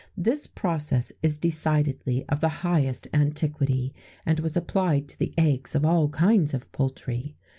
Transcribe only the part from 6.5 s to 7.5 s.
of poultry.